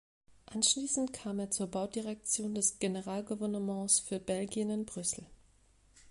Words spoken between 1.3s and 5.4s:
er zur Baudirektion des Generalgouvernements für Belgien in Brüssel.